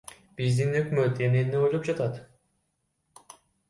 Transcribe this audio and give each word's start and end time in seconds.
Биздин 0.39 0.77
өкмөт 0.79 1.23
эмнени 1.27 1.61
ойлоп 1.61 1.89
жатат? 1.93 2.21